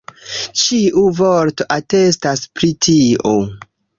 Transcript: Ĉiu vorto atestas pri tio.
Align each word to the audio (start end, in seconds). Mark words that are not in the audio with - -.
Ĉiu 0.61 1.03
vorto 1.19 1.67
atestas 1.77 2.43
pri 2.61 2.73
tio. 2.87 3.37